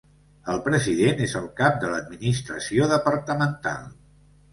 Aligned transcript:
El 0.51 0.59
president 0.67 1.19
és 1.25 1.35
el 1.39 1.45
cap 1.59 1.77
de 1.83 1.91
l'administració 1.91 2.87
departamental. 2.95 3.85